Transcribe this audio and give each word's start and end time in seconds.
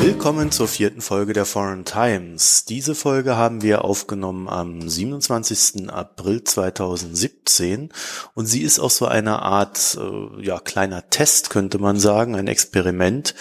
Willkommen 0.00 0.52
zur 0.52 0.68
vierten 0.68 1.00
Folge 1.00 1.32
der 1.32 1.44
Foreign 1.44 1.84
Times. 1.84 2.64
Diese 2.64 2.94
Folge 2.94 3.36
haben 3.36 3.62
wir 3.62 3.84
aufgenommen 3.84 4.48
am 4.48 4.88
27. 4.88 5.90
April 5.90 6.44
2017 6.44 7.88
und 8.34 8.46
sie 8.46 8.62
ist 8.62 8.78
auch 8.78 8.92
so 8.92 9.06
eine 9.06 9.42
Art 9.42 9.98
äh, 10.00 10.44
ja 10.44 10.60
kleiner 10.60 11.10
Test 11.10 11.50
könnte 11.50 11.80
man 11.80 11.98
sagen, 11.98 12.36
ein 12.36 12.46
Experiment, 12.46 13.34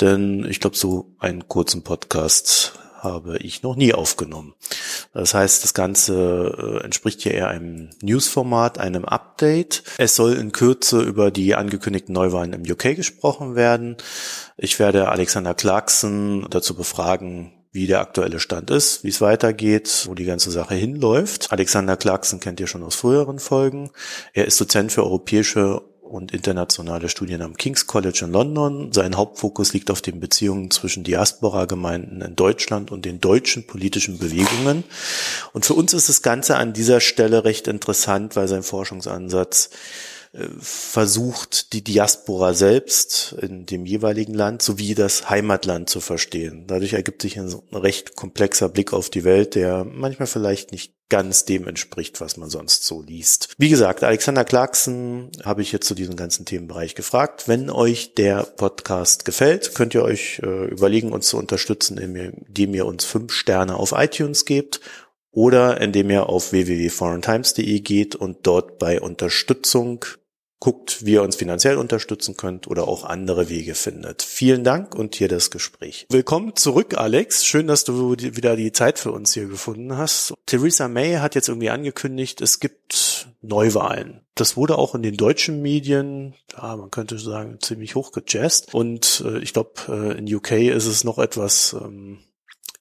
denn 0.00 0.46
ich 0.48 0.60
glaube 0.60 0.76
so 0.76 1.16
einen 1.18 1.48
kurzen 1.48 1.82
Podcast 1.82 2.78
habe 3.06 3.38
ich 3.38 3.62
noch 3.62 3.76
nie 3.76 3.94
aufgenommen. 3.94 4.54
Das 5.12 5.34
heißt, 5.34 5.64
das 5.64 5.72
Ganze 5.74 6.80
äh, 6.82 6.84
entspricht 6.84 7.22
hier 7.22 7.32
eher 7.32 7.48
einem 7.48 7.90
Newsformat, 8.02 8.78
einem 8.78 9.04
Update. 9.04 9.82
Es 9.98 10.16
soll 10.16 10.34
in 10.34 10.52
Kürze 10.52 11.00
über 11.00 11.30
die 11.30 11.54
angekündigten 11.54 12.12
Neuwahlen 12.12 12.52
im 12.52 12.70
UK 12.70 12.96
gesprochen 12.96 13.54
werden. 13.54 13.96
Ich 14.56 14.78
werde 14.78 15.08
Alexander 15.08 15.54
Clarkson 15.54 16.46
dazu 16.50 16.74
befragen, 16.74 17.52
wie 17.72 17.86
der 17.86 18.00
aktuelle 18.00 18.40
Stand 18.40 18.70
ist, 18.70 19.04
wie 19.04 19.08
es 19.08 19.20
weitergeht, 19.20 20.06
wo 20.08 20.14
die 20.14 20.24
ganze 20.24 20.50
Sache 20.50 20.74
hinläuft. 20.74 21.52
Alexander 21.52 21.96
Clarkson 21.96 22.40
kennt 22.40 22.58
ihr 22.58 22.66
schon 22.66 22.82
aus 22.82 22.94
früheren 22.94 23.38
Folgen. 23.38 23.90
Er 24.32 24.46
ist 24.46 24.60
Dozent 24.60 24.92
für 24.92 25.04
europäische 25.04 25.82
und 26.06 26.32
internationale 26.32 27.08
Studien 27.08 27.42
am 27.42 27.56
King's 27.56 27.86
College 27.86 28.20
in 28.24 28.32
London. 28.32 28.92
Sein 28.92 29.16
Hauptfokus 29.16 29.72
liegt 29.72 29.90
auf 29.90 30.02
den 30.02 30.20
Beziehungen 30.20 30.70
zwischen 30.70 31.04
Diaspora-Gemeinden 31.04 32.20
in 32.22 32.36
Deutschland 32.36 32.90
und 32.90 33.04
den 33.04 33.20
deutschen 33.20 33.66
politischen 33.66 34.18
Bewegungen. 34.18 34.84
Und 35.52 35.66
für 35.66 35.74
uns 35.74 35.92
ist 35.94 36.08
das 36.08 36.22
Ganze 36.22 36.56
an 36.56 36.72
dieser 36.72 37.00
Stelle 37.00 37.44
recht 37.44 37.68
interessant, 37.68 38.36
weil 38.36 38.48
sein 38.48 38.62
Forschungsansatz 38.62 39.70
versucht, 40.58 41.72
die 41.72 41.82
Diaspora 41.82 42.52
selbst 42.54 43.34
in 43.40 43.66
dem 43.66 43.86
jeweiligen 43.86 44.34
Land 44.34 44.62
sowie 44.62 44.94
das 44.94 45.30
Heimatland 45.30 45.88
zu 45.88 46.00
verstehen. 46.00 46.66
Dadurch 46.66 46.92
ergibt 46.92 47.22
sich 47.22 47.38
ein 47.38 47.54
recht 47.72 48.16
komplexer 48.16 48.68
Blick 48.68 48.92
auf 48.92 49.08
die 49.08 49.24
Welt, 49.24 49.54
der 49.54 49.84
manchmal 49.84 50.26
vielleicht 50.26 50.72
nicht 50.72 50.94
ganz 51.08 51.44
dem 51.44 51.68
entspricht, 51.68 52.20
was 52.20 52.36
man 52.36 52.50
sonst 52.50 52.84
so 52.84 53.00
liest. 53.00 53.54
Wie 53.58 53.68
gesagt, 53.68 54.02
Alexander 54.02 54.44
Clarkson 54.44 55.30
habe 55.44 55.62
ich 55.62 55.72
jetzt 55.72 55.86
zu 55.86 55.94
diesem 55.94 56.16
ganzen 56.16 56.44
Themenbereich 56.44 56.94
gefragt. 56.94 57.46
Wenn 57.46 57.70
euch 57.70 58.14
der 58.14 58.42
Podcast 58.42 59.24
gefällt, 59.24 59.74
könnt 59.74 59.94
ihr 59.94 60.02
euch 60.02 60.40
äh, 60.42 60.66
überlegen, 60.66 61.12
uns 61.12 61.28
zu 61.28 61.38
unterstützen, 61.38 61.96
indem 61.98 62.74
ihr 62.74 62.86
uns 62.86 63.04
fünf 63.04 63.32
Sterne 63.32 63.76
auf 63.76 63.92
iTunes 63.96 64.44
gebt 64.44 64.80
oder 65.30 65.80
indem 65.80 66.10
ihr 66.10 66.28
auf 66.28 66.52
www.foreigntimes.de 66.52 67.80
geht 67.80 68.16
und 68.16 68.46
dort 68.46 68.78
bei 68.78 69.00
Unterstützung 69.00 70.04
guckt, 70.66 71.06
wie 71.06 71.12
ihr 71.12 71.22
uns 71.22 71.36
finanziell 71.36 71.76
unterstützen 71.76 72.36
könnt 72.36 72.66
oder 72.66 72.88
auch 72.88 73.04
andere 73.04 73.48
Wege 73.48 73.76
findet. 73.76 74.24
Vielen 74.24 74.64
Dank 74.64 74.96
und 74.96 75.14
hier 75.14 75.28
das 75.28 75.52
Gespräch. 75.52 76.08
Willkommen 76.10 76.56
zurück, 76.56 76.98
Alex. 76.98 77.46
Schön, 77.46 77.68
dass 77.68 77.84
du 77.84 78.16
wieder 78.16 78.56
die 78.56 78.72
Zeit 78.72 78.98
für 78.98 79.12
uns 79.12 79.32
hier 79.32 79.46
gefunden 79.46 79.96
hast. 79.96 80.34
Theresa 80.44 80.88
May 80.88 81.18
hat 81.18 81.36
jetzt 81.36 81.48
irgendwie 81.48 81.70
angekündigt, 81.70 82.40
es 82.40 82.58
gibt 82.58 83.28
Neuwahlen. 83.42 84.22
Das 84.34 84.56
wurde 84.56 84.76
auch 84.76 84.96
in 84.96 85.04
den 85.04 85.16
deutschen 85.16 85.62
Medien, 85.62 86.34
ja, 86.56 86.74
man 86.74 86.90
könnte 86.90 87.20
sagen, 87.20 87.58
ziemlich 87.60 87.94
hochgejazzt. 87.94 88.74
Und 88.74 89.22
äh, 89.24 89.38
ich 89.38 89.52
glaube, 89.52 89.70
äh, 89.88 90.18
in 90.18 90.34
UK 90.34 90.50
ist 90.50 90.86
es 90.86 91.04
noch 91.04 91.20
etwas 91.20 91.76
ähm, 91.80 92.18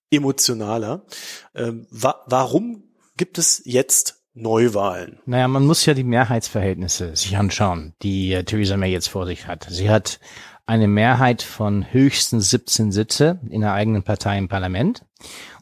emotionaler. 0.10 1.06
Ähm, 1.54 1.86
wa 1.92 2.24
warum 2.26 2.82
gibt 3.16 3.38
es 3.38 3.62
jetzt 3.64 4.15
Neuwahlen. 4.36 5.20
Naja, 5.26 5.48
man 5.48 5.66
muss 5.66 5.86
ja 5.86 5.94
die 5.94 6.04
Mehrheitsverhältnisse 6.04 7.16
sich 7.16 7.38
anschauen, 7.38 7.94
die 8.02 8.34
äh, 8.34 8.44
Theresa 8.44 8.78
May 8.78 8.92
jetzt 8.92 9.08
vor 9.08 9.26
sich 9.26 9.48
hat. 9.48 9.66
Sie 9.70 9.90
hat 9.90 10.20
eine 10.66 10.88
Mehrheit 10.88 11.42
von 11.42 11.92
höchstens 11.92 12.50
17 12.50 12.92
Sitze 12.92 13.40
in 13.50 13.62
der 13.62 13.74
eigenen 13.74 14.04
Partei 14.04 14.38
im 14.38 14.48
Parlament. 14.48 15.06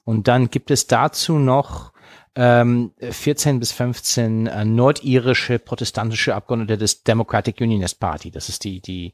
Und 0.04 0.28
dann 0.28 0.50
gibt 0.50 0.72
es 0.72 0.88
dazu 0.88 1.34
noch 1.34 1.94
ähm, 2.36 2.92
14 3.00 3.60
bis 3.60 3.72
15 3.72 4.48
äh, 4.48 4.66
nordirische 4.66 5.60
protestantische 5.60 6.34
Abgeordnete 6.34 6.78
des 6.78 7.04
Democratic 7.04 7.62
Unionist 7.62 8.00
Party. 8.00 8.32
Das 8.32 8.50
ist 8.50 8.64
die, 8.64 8.82
die 8.82 9.14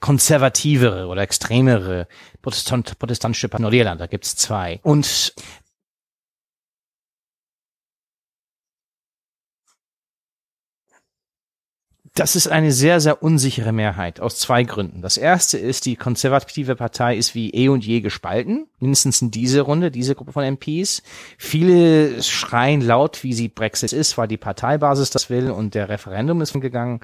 konservativere 0.00 1.08
oder 1.08 1.22
extremere 1.22 2.06
Protestant, 2.40 2.98
protestantische 2.98 3.48
Partei 3.48 3.62
Nordirland. 3.62 4.00
Da 4.00 4.06
gibt's 4.06 4.36
zwei. 4.36 4.80
Und 4.82 5.34
Das 12.16 12.36
ist 12.36 12.46
eine 12.46 12.70
sehr, 12.70 13.00
sehr 13.00 13.24
unsichere 13.24 13.72
Mehrheit 13.72 14.20
aus 14.20 14.38
zwei 14.38 14.62
Gründen. 14.62 15.02
Das 15.02 15.16
erste 15.16 15.58
ist, 15.58 15.84
die 15.84 15.96
konservative 15.96 16.76
Partei 16.76 17.16
ist 17.16 17.34
wie 17.34 17.50
eh 17.50 17.68
und 17.68 17.84
je 17.84 18.02
gespalten, 18.02 18.68
mindestens 18.78 19.20
in 19.20 19.32
diese 19.32 19.62
Runde, 19.62 19.90
diese 19.90 20.14
Gruppe 20.14 20.30
von 20.30 20.44
MPs. 20.44 21.02
Viele 21.38 22.22
schreien 22.22 22.82
laut, 22.82 23.24
wie 23.24 23.32
sie 23.32 23.48
Brexit 23.48 23.92
ist, 23.92 24.16
weil 24.16 24.28
die 24.28 24.36
Parteibasis 24.36 25.10
das 25.10 25.28
will 25.28 25.50
und 25.50 25.74
der 25.74 25.88
Referendum 25.88 26.40
ist 26.40 26.52
gegangen. 26.52 27.00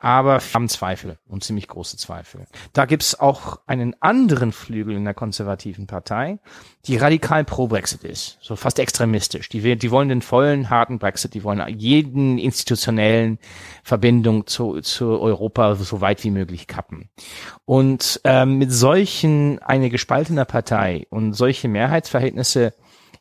Aber 0.00 0.40
haben 0.52 0.68
Zweifel 0.68 1.18
und 1.28 1.44
ziemlich 1.44 1.68
große 1.68 1.96
Zweifel. 1.96 2.48
Da 2.72 2.84
gibt's 2.84 3.14
auch 3.14 3.60
einen 3.68 3.94
anderen 4.00 4.50
Flügel 4.50 4.96
in 4.96 5.04
der 5.04 5.14
konservativen 5.14 5.86
Partei, 5.86 6.40
die 6.86 6.96
radikal 6.96 7.44
pro 7.44 7.68
Brexit 7.68 8.02
ist, 8.02 8.38
so 8.40 8.56
fast 8.56 8.80
extremistisch. 8.80 9.48
Die, 9.50 9.76
die 9.76 9.90
wollen 9.92 10.08
den 10.08 10.22
vollen, 10.22 10.68
harten 10.68 10.98
Brexit, 10.98 11.34
die 11.34 11.44
wollen 11.44 11.62
jeden 11.78 12.38
institutionellen 12.38 13.38
Verbindung 13.84 14.47
zu, 14.48 14.80
zu 14.80 15.20
Europa 15.20 15.74
so 15.74 16.00
weit 16.00 16.24
wie 16.24 16.30
möglich 16.30 16.66
kappen. 16.66 17.10
Und 17.64 18.20
ähm, 18.24 18.58
mit 18.58 18.72
solchen, 18.72 19.58
eine 19.60 19.90
gespaltener 19.90 20.44
Partei 20.44 21.06
und 21.10 21.34
solche 21.34 21.68
Mehrheitsverhältnisse 21.68 22.74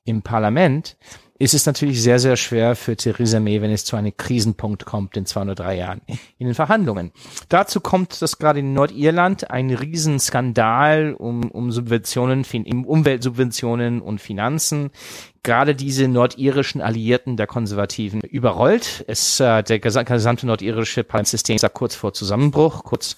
im 0.03 0.21
Parlament 0.21 0.97
ist 1.39 1.53
es 1.53 1.65
natürlich 1.65 2.01
sehr, 2.01 2.19
sehr 2.19 2.35
schwer 2.35 2.75
für 2.75 2.95
Theresa 2.95 3.39
May, 3.39 3.61
wenn 3.61 3.71
es 3.71 3.85
zu 3.85 3.95
einem 3.95 4.15
Krisenpunkt 4.15 4.85
kommt 4.85 5.15
in 5.17 5.25
zwei 5.25 5.41
oder 5.43 5.55
drei 5.55 5.77
Jahren 5.77 6.01
in 6.37 6.47
den 6.47 6.55
Verhandlungen. 6.55 7.11
Dazu 7.49 7.79
kommt, 7.79 8.21
dass 8.21 8.39
gerade 8.39 8.59
in 8.59 8.73
Nordirland 8.73 9.51
ein 9.51 9.69
Riesenskandal 9.69 11.13
um, 11.13 11.51
um 11.51 11.71
Subventionen, 11.71 12.43
Umweltsubventionen 12.85 14.01
und 14.01 14.19
Finanzen 14.19 14.91
gerade 15.43 15.75
diese 15.75 16.07
nordirischen 16.07 16.81
Alliierten 16.81 17.37
der 17.37 17.47
Konservativen 17.47 18.19
überrollt. 18.21 19.05
Es, 19.07 19.39
äh, 19.39 19.63
der 19.63 19.79
gesamte 19.79 20.45
nordirische 20.45 21.05
Parlamentssystem 21.05 21.55
ist 21.55 21.61
da 21.61 21.69
kurz 21.69 21.95
vor 21.95 22.13
Zusammenbruch, 22.13 22.83
kurz 22.83 23.15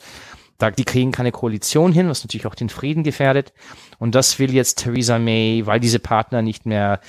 die 0.77 0.83
kriegen 0.83 1.13
keine 1.13 1.31
Koalition 1.31 1.93
hin, 1.93 2.09
was 2.09 2.23
natürlich 2.23 2.45
auch 2.45 2.55
den 2.55 2.67
Frieden 2.67 3.03
gefährdet. 3.03 3.53
Und 3.97 4.13
das 4.13 4.39
will 4.39 4.53
jetzt 4.53 4.79
Theresa 4.79 5.17
May, 5.17 5.61
weil 5.65 5.79
diese 5.79 5.99
Partner 5.99 6.41
nicht 6.41 6.65
mehr 6.65 6.99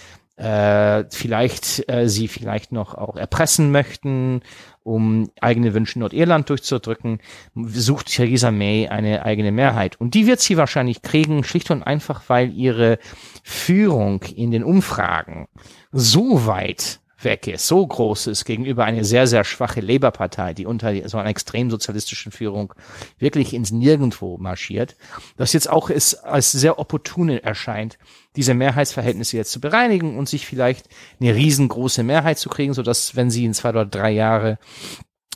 äh, 0.41 1.05
vielleicht 1.11 1.85
äh, 1.91 2.09
sie 2.09 2.27
vielleicht 2.27 2.73
noch 2.73 2.95
auch 2.95 3.17
erpressen 3.17 3.71
möchten, 3.71 4.41
um 4.83 5.31
eigene 5.41 5.75
Wünsche 5.75 5.99
Nordirland 5.99 6.49
durchzudrücken, 6.49 7.21
sucht 7.55 8.07
Theresa 8.07 8.51
May 8.51 8.89
eine 8.89 9.25
eigene 9.25 9.53
Mehrheit. 9.53 10.01
Und 10.01 10.15
die 10.15 10.27
wird 10.27 10.41
sie 10.41 10.57
wahrscheinlich 10.57 11.03
kriegen, 11.03 11.45
schlicht 11.45 11.71
und 11.71 11.83
einfach, 11.83 12.23
weil 12.29 12.53
ihre 12.53 12.99
Führung 13.43 14.23
in 14.35 14.51
den 14.51 14.65
Umfragen 14.65 15.47
so 15.93 16.47
weit 16.47 17.00
ist, 17.25 17.67
so 17.67 17.87
groß 17.87 18.29
ist 18.29 18.45
gegenüber 18.45 18.85
einer 18.85 19.05
sehr, 19.05 19.27
sehr 19.27 19.45
schwache 19.45 19.81
Labour-Partei, 19.81 20.55
die 20.55 20.67
unter 20.67 21.09
so 21.09 21.19
einer 21.19 21.31
extrem 21.31 21.71
sozialistischen 21.71 22.33
Führung 22.33 22.75
wirklich 23.19 23.55
ins 23.55 23.71
Nirgendwo 23.71 24.39
marschiert, 24.39 24.97
dass 25.37 25.53
jetzt 25.53 25.69
auch 25.69 25.91
es 25.91 26.15
als 26.15 26.53
sehr 26.53 26.79
opportune 26.79 27.43
erscheint, 27.43 27.99
diese 28.37 28.55
Mehrheitsverhältnisse 28.55 29.37
jetzt 29.37 29.53
zu 29.53 29.61
bereinigen 29.61 30.17
und 30.17 30.29
sich 30.29 30.47
vielleicht 30.47 30.89
eine 31.21 31.35
riesengroße 31.35 32.03
Mehrheit 32.03 32.39
zu 32.39 32.49
kriegen, 32.49 32.75
so 32.75 32.83
dass 32.83 33.17
wenn 33.17 33.31
sie 33.31 33.45
in 33.45 33.55
zwei 33.55 33.71
oder 33.71 33.87
drei 33.87 34.11
Jahre 34.11 34.59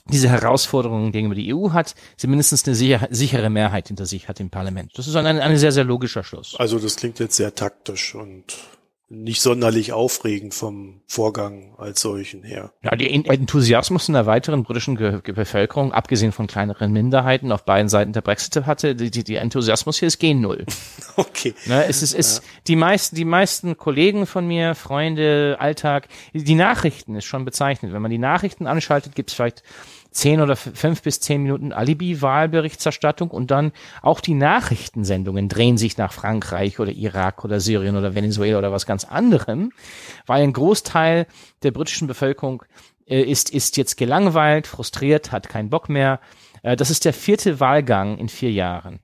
diese 0.07 0.29
Herausforderungen 0.29 1.13
gegenüber 1.13 1.35
die 1.35 1.55
EU 1.55 1.71
hat, 1.71 1.95
sie 2.17 2.27
mindestens 2.27 2.67
eine 2.67 2.75
sicher, 2.75 3.09
sichere 3.11 3.49
Mehrheit 3.49 3.89
hinter 3.89 4.07
sich 4.07 4.29
hat 4.29 4.39
im 4.39 4.51
Parlament. 4.51 4.93
Das 4.97 5.07
ist 5.07 5.17
ein, 5.17 5.27
ein 5.27 5.57
sehr, 5.57 5.73
sehr 5.73 5.85
logischer 5.85 6.23
Schluss. 6.23 6.57
Also 6.59 6.79
das 6.79 6.97
klingt 6.97 7.19
jetzt 7.21 7.37
sehr 7.37 7.55
taktisch 7.55 8.15
und 8.15 8.45
nicht 9.09 9.43
sonderlich 9.43 9.93
aufregend 9.93 10.55
vom 10.55 11.03
Vorgang 11.07 11.75
als 11.77 12.01
solchen 12.01 12.43
her. 12.43 12.73
Ja, 12.83 12.97
der 12.97 13.11
Enthusiasmus 13.13 14.09
in 14.09 14.15
der 14.15 14.25
weiteren 14.25 14.65
britischen 14.65 14.97
Ge 14.97 15.21
Bevölkerung, 15.21 15.93
abgesehen 15.93 16.33
von 16.33 16.47
kleineren 16.47 16.91
Minderheiten 16.91 17.53
auf 17.53 17.65
beiden 17.65 17.89
Seiten 17.91 18.15
der 18.15 18.23
Brexit 18.23 18.65
hatte, 18.65 18.95
die, 18.97 19.11
die 19.11 19.35
Enthusiasmus 19.35 19.99
hier 19.99 20.09
ist 20.09 20.19
gen 20.19 20.41
Null. 20.41 20.65
Okay. 21.17 21.55
Ne, 21.67 21.85
es 21.87 22.03
ist, 22.03 22.13
ist 22.13 22.39
ja. 22.39 22.51
die 22.67 22.75
meisten, 22.75 23.15
die 23.15 23.25
meisten 23.25 23.77
Kollegen 23.77 24.27
von 24.27 24.49
mir, 24.49 24.75
Freunde, 24.75 25.57
Alltag, 25.61 26.09
die 26.33 26.57
Nachrichten 26.57 27.15
ist 27.15 27.25
schon 27.25 27.45
bezeichnet. 27.45 27.93
Wenn 27.93 28.03
man 28.03 28.11
die 28.11 28.19
Nachrichten 28.19 28.67
anschaltet, 28.67 29.15
gibt 29.15 29.31
es 29.31 29.37
vielleicht 29.37 29.63
zehn 30.15 30.41
oder 30.41 30.55
fünf 30.57 31.03
bis 31.03 31.21
zehn 31.21 31.43
Minuten 31.43 31.73
Alibi-Wahlberichterstattung 31.73 33.31
und 33.31 33.51
dann 33.51 33.73
auch 34.01 34.21
die 34.21 34.35
Nachrichtensendungen 34.35 35.49
drehen 35.49 35.77
sich 35.77 35.99
nach 35.99 36.13
Frankreich 36.13 36.79
oder 36.79 36.93
Irak 36.93 37.45
oder 37.45 37.61
Syrien 37.61 37.97
oder 37.97 38.15
Venezuela 38.15 38.59
oder 38.59 38.73
was 38.73 38.87
ganz 38.87 39.05
anderem, 39.05 39.73
weil 40.27 40.43
ein 40.43 40.53
Großteil 40.53 41.27
der 41.65 41.73
britischen 41.73 42.07
Bevölkerung 42.07 42.63
äh, 43.07 43.23
ist, 43.23 43.51
ist 43.51 43.77
jetzt 43.77 43.97
gelangweilt, 43.97 44.69
frustriert, 44.69 45.33
hat 45.33 45.49
keinen 45.49 45.69
Bock 45.69 45.89
mehr. 45.89 46.21
Äh, 46.63 46.77
das 46.77 46.91
ist 46.91 47.05
der 47.05 47.13
vierte 47.13 47.59
Wahlgang 47.59 48.17
in 48.17 48.29
vier 48.29 48.53
Jahren. 48.53 49.01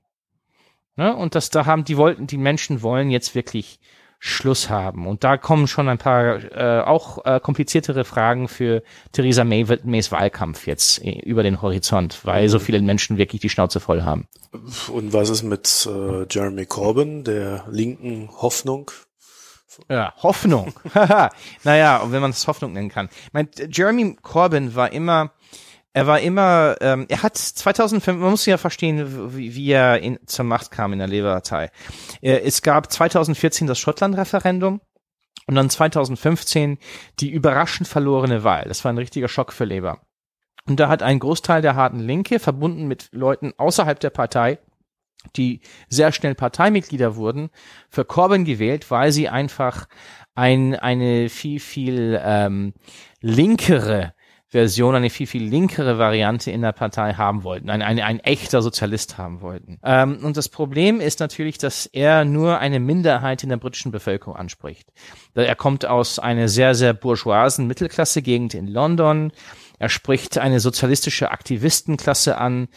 Ne? 0.95 1.13
Und 1.13 1.35
das 1.35 1.49
da 1.49 1.65
haben 1.65 1.83
die 1.83 1.97
wollten, 1.97 2.25
die 2.25 2.37
Menschen 2.37 2.81
wollen 2.81 3.11
jetzt 3.11 3.35
wirklich 3.35 3.79
Schluss 4.23 4.69
haben. 4.69 5.07
Und 5.07 5.23
da 5.23 5.35
kommen 5.35 5.67
schon 5.67 5.89
ein 5.89 5.97
paar 5.97 6.35
äh, 6.53 6.81
auch 6.81 7.25
äh, 7.25 7.39
kompliziertere 7.39 8.05
Fragen 8.05 8.47
für 8.47 8.83
Theresa 9.13 9.43
May, 9.43 9.65
Mays 9.83 10.11
Wahlkampf 10.11 10.67
jetzt 10.67 11.03
äh, 11.03 11.19
über 11.21 11.41
den 11.41 11.63
Horizont, 11.63 12.19
weil 12.23 12.47
so 12.47 12.59
viele 12.59 12.79
Menschen 12.83 13.17
wirklich 13.17 13.41
die 13.41 13.49
Schnauze 13.49 13.79
voll 13.79 14.03
haben. 14.03 14.27
Und 14.93 15.11
was 15.11 15.29
ist 15.29 15.41
mit 15.41 15.89
äh, 15.91 16.27
Jeremy 16.29 16.67
Corbyn, 16.67 17.23
der 17.23 17.65
linken 17.71 18.29
Hoffnung? 18.31 18.91
Ja, 19.89 20.13
Hoffnung. 20.21 20.71
naja, 21.63 22.03
wenn 22.05 22.21
man 22.21 22.29
es 22.29 22.45
Hoffnung 22.45 22.73
nennen 22.73 22.89
kann. 22.89 23.09
Mein, 23.33 23.49
Jeremy 23.71 24.17
Corbyn 24.21 24.75
war 24.75 24.93
immer 24.93 25.31
er 25.93 26.07
war 26.07 26.21
immer, 26.21 26.77
ähm, 26.79 27.05
er 27.09 27.21
hat 27.21 27.37
2005, 27.37 28.19
man 28.19 28.31
muss 28.31 28.45
ja 28.45 28.57
verstehen, 28.57 29.35
wie, 29.35 29.55
wie 29.55 29.71
er 29.71 29.99
in, 29.99 30.19
zur 30.25 30.45
Macht 30.45 30.71
kam 30.71 30.93
in 30.93 30.99
der 30.99 31.07
Labour-Partei. 31.07 31.69
Es 32.21 32.61
gab 32.61 32.91
2014 32.91 33.67
das 33.67 33.79
Schottland-Referendum 33.79 34.79
und 35.47 35.55
dann 35.55 35.69
2015 35.69 36.77
die 37.19 37.29
überraschend 37.29 37.87
verlorene 37.87 38.43
Wahl. 38.43 38.65
Das 38.67 38.85
war 38.85 38.93
ein 38.93 38.97
richtiger 38.97 39.27
Schock 39.27 39.51
für 39.51 39.65
Labour. 39.65 39.99
Und 40.65 40.79
da 40.79 40.87
hat 40.87 41.03
ein 41.03 41.19
Großteil 41.19 41.61
der 41.61 41.75
harten 41.75 41.99
Linke, 41.99 42.39
verbunden 42.39 42.87
mit 42.87 43.09
Leuten 43.11 43.53
außerhalb 43.57 43.99
der 43.99 44.11
Partei, 44.11 44.59
die 45.35 45.61
sehr 45.89 46.11
schnell 46.11 46.35
Parteimitglieder 46.35 47.15
wurden, 47.15 47.49
für 47.89 48.05
Corbyn 48.05 48.45
gewählt, 48.45 48.89
weil 48.91 49.11
sie 49.11 49.27
einfach 49.27 49.87
ein, 50.35 50.75
eine 50.75 51.29
viel, 51.29 51.59
viel 51.59 52.19
ähm, 52.23 52.73
linkere 53.19 54.13
Version, 54.51 54.95
eine 54.95 55.09
viel, 55.09 55.27
viel 55.27 55.45
linkere 55.45 55.97
Variante 55.97 56.51
in 56.51 56.61
der 56.61 56.73
Partei 56.73 57.13
haben 57.13 57.43
wollten, 57.43 57.69
ein, 57.69 57.81
ein, 57.81 57.99
ein 58.01 58.19
echter 58.19 58.61
Sozialist 58.61 59.17
haben 59.17 59.39
wollten. 59.39 59.79
Ähm, 59.81 60.19
und 60.23 60.35
das 60.35 60.49
Problem 60.49 60.99
ist 60.99 61.21
natürlich, 61.21 61.57
dass 61.57 61.85
er 61.85 62.25
nur 62.25 62.59
eine 62.59 62.81
Minderheit 62.81 63.43
in 63.43 63.49
der 63.49 63.55
britischen 63.55 63.93
Bevölkerung 63.93 64.35
anspricht. 64.35 64.91
Er 65.35 65.55
kommt 65.55 65.85
aus 65.85 66.19
einer 66.19 66.49
sehr, 66.49 66.75
sehr 66.75 66.93
bourgeoisen 66.93 67.65
Mittelklasse-Gegend 67.67 68.53
in 68.53 68.67
London. 68.67 69.31
Er 69.79 69.87
spricht 69.87 70.37
eine 70.37 70.59
sozialistische 70.59 71.31
Aktivistenklasse 71.31 72.37
an, 72.37 72.67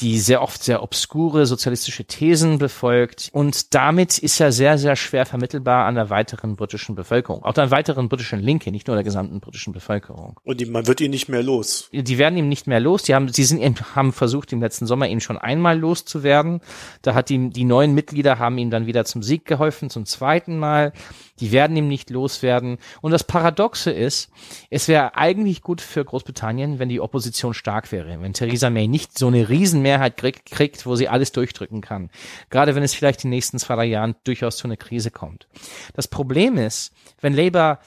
die 0.00 0.18
sehr 0.18 0.42
oft 0.42 0.62
sehr 0.62 0.82
obskure 0.82 1.46
sozialistische 1.46 2.04
Thesen 2.04 2.58
befolgt. 2.58 3.28
Und 3.32 3.74
damit 3.74 4.18
ist 4.18 4.40
er 4.40 4.52
sehr, 4.52 4.78
sehr 4.78 4.96
schwer 4.96 5.26
vermittelbar 5.26 5.86
an 5.86 5.94
der 5.94 6.10
weiteren 6.10 6.56
britischen 6.56 6.94
Bevölkerung. 6.94 7.44
Auch 7.44 7.52
der 7.52 7.70
weiteren 7.70 8.08
britischen 8.08 8.40
Linke, 8.40 8.70
nicht 8.70 8.86
nur 8.86 8.96
der 8.96 9.04
gesamten 9.04 9.40
britischen 9.40 9.72
Bevölkerung. 9.72 10.38
Und 10.42 10.60
die, 10.60 10.66
man 10.66 10.86
wird 10.86 11.00
ihn 11.00 11.10
nicht 11.10 11.28
mehr 11.28 11.42
los. 11.42 11.88
Die 11.92 12.18
werden 12.18 12.38
ihm 12.38 12.48
nicht 12.48 12.66
mehr 12.66 12.80
los. 12.80 13.02
Die 13.02 13.14
haben, 13.14 13.28
sie 13.28 13.44
sind, 13.44 13.94
haben 13.94 14.12
versucht, 14.12 14.52
im 14.52 14.60
letzten 14.60 14.86
Sommer 14.86 15.06
ihn 15.08 15.20
schon 15.20 15.38
einmal 15.38 15.78
loszuwerden. 15.78 16.60
Da 17.02 17.14
hat 17.14 17.30
ihm, 17.30 17.52
die 17.52 17.64
neuen 17.64 17.94
Mitglieder 17.94 18.38
haben 18.38 18.58
ihm 18.58 18.70
dann 18.70 18.86
wieder 18.86 19.04
zum 19.04 19.22
Sieg 19.22 19.44
geholfen, 19.44 19.90
zum 19.90 20.06
zweiten 20.06 20.58
Mal. 20.58 20.92
Die 21.40 21.52
werden 21.52 21.76
ihm 21.76 21.88
nicht 21.88 22.10
loswerden. 22.10 22.78
Und 23.00 23.12
das 23.12 23.24
Paradoxe 23.24 23.90
ist, 23.90 24.30
es 24.70 24.88
wäre 24.88 25.16
eigentlich 25.16 25.62
gut 25.62 25.80
für 25.80 26.04
Großbritannien, 26.04 26.78
wenn 26.78 26.88
die 26.88 27.00
Opposition 27.00 27.54
stark 27.54 27.92
wäre, 27.92 28.20
wenn 28.20 28.32
Theresa 28.32 28.70
May 28.70 28.88
nicht 28.88 29.18
so 29.18 29.26
eine 29.26 29.48
Riesenmehrheit 29.48 29.89
kriegt, 29.98 30.86
wo 30.86 30.96
sie 30.96 31.08
alles 31.08 31.32
durchdrücken 31.32 31.80
kann. 31.80 32.10
Gerade 32.50 32.74
wenn 32.74 32.82
es 32.82 32.94
vielleicht 32.94 33.24
in 33.24 33.30
den 33.30 33.36
nächsten 33.36 33.58
zwei, 33.58 33.74
drei 33.74 33.86
Jahren 33.86 34.16
durchaus 34.24 34.56
zu 34.56 34.66
einer 34.66 34.76
Krise 34.76 35.10
kommt. 35.10 35.48
Das 35.94 36.08
Problem 36.08 36.56
ist, 36.56 36.92
wenn 37.20 37.34
Labour 37.34 37.78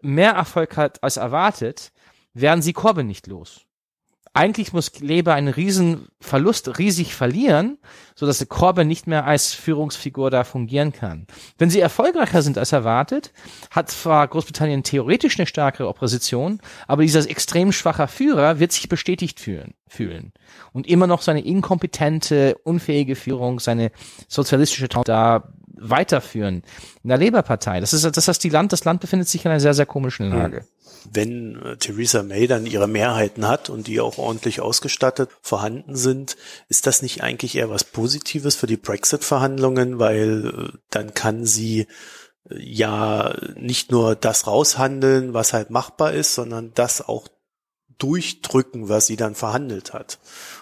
mehr 0.00 0.32
Erfolg 0.32 0.76
hat 0.76 1.02
als 1.02 1.16
erwartet, 1.16 1.92
werden 2.34 2.62
sie 2.62 2.72
Corbyn 2.72 3.06
nicht 3.06 3.26
los 3.26 3.66
eigentlich 4.34 4.72
muss 4.72 4.98
Labour 5.00 5.34
einen 5.34 5.48
riesen 5.48 6.08
Verlust 6.20 6.78
riesig 6.78 7.14
verlieren, 7.14 7.76
so 8.14 8.24
dass 8.24 8.46
Corbyn 8.48 8.88
nicht 8.88 9.06
mehr 9.06 9.26
als 9.26 9.52
Führungsfigur 9.52 10.30
da 10.30 10.44
fungieren 10.44 10.92
kann. 10.92 11.26
Wenn 11.58 11.68
sie 11.68 11.80
erfolgreicher 11.80 12.40
sind 12.40 12.56
als 12.56 12.72
erwartet, 12.72 13.32
hat 13.70 13.90
zwar 13.90 14.26
Großbritannien 14.28 14.84
theoretisch 14.84 15.38
eine 15.38 15.46
stärkere 15.46 15.88
Opposition, 15.88 16.60
aber 16.86 17.02
dieser 17.02 17.28
extrem 17.28 17.72
schwacher 17.72 18.08
Führer 18.08 18.58
wird 18.58 18.72
sich 18.72 18.88
bestätigt 18.88 19.38
fühlen, 19.38 19.74
fühlen 19.86 20.32
und 20.72 20.86
immer 20.86 21.06
noch 21.06 21.20
seine 21.20 21.44
inkompetente, 21.44 22.56
unfähige 22.64 23.16
Führung, 23.16 23.60
seine 23.60 23.90
sozialistische 24.28 24.88
Traum 24.88 25.04
da 25.04 25.52
weiterführen 25.76 26.62
in 27.02 27.08
der 27.08 27.18
Labour-Partei. 27.18 27.80
Das 27.80 27.92
ist, 27.92 28.04
das 28.04 28.28
heißt, 28.28 28.42
die 28.42 28.48
Land, 28.48 28.72
das 28.72 28.84
Land 28.84 29.00
befindet 29.00 29.28
sich 29.28 29.44
in 29.44 29.50
einer 29.50 29.60
sehr, 29.60 29.74
sehr 29.74 29.86
komischen 29.86 30.30
Lage. 30.30 30.60
Mhm 30.60 30.82
wenn 31.10 31.60
äh, 31.62 31.76
Theresa 31.76 32.22
May 32.22 32.46
dann 32.46 32.66
ihre 32.66 32.88
Mehrheiten 32.88 33.46
hat 33.46 33.70
und 33.70 33.86
die 33.86 34.00
auch 34.00 34.18
ordentlich 34.18 34.60
ausgestattet 34.60 35.30
vorhanden 35.40 35.96
sind, 35.96 36.36
ist 36.68 36.86
das 36.86 37.02
nicht 37.02 37.22
eigentlich 37.22 37.56
eher 37.56 37.70
was 37.70 37.84
Positives 37.84 38.56
für 38.56 38.66
die 38.66 38.76
Brexit-Verhandlungen, 38.76 39.98
weil 39.98 40.46
äh, 40.46 40.78
dann 40.90 41.14
kann 41.14 41.44
sie 41.44 41.86
äh, 42.48 42.58
ja 42.58 43.34
nicht 43.56 43.90
nur 43.90 44.14
das 44.14 44.46
raushandeln, 44.46 45.34
was 45.34 45.52
halt 45.52 45.70
machbar 45.70 46.12
ist, 46.12 46.34
sondern 46.34 46.72
das 46.74 47.06
auch 47.06 47.28
durchdrücken, 47.98 48.88
was 48.88 49.06
sie 49.06 49.16
dann 49.16 49.34
verhandelt 49.34 49.92
hat. 49.92 50.18